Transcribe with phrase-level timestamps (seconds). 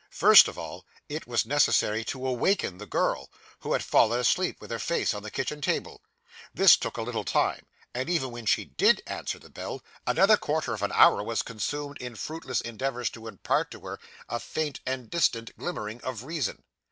[0.09, 4.71] First of all, it was necessary to awaken the girl, who had fallen asleep with
[4.71, 6.01] her face on the kitchen table;
[6.55, 10.73] this took a little time, and, even when she did answer the bell, another quarter
[10.73, 15.11] of an hour was consumed in fruitless endeavours to impart to her a faint and
[15.11, 16.63] distant glimmering of reason.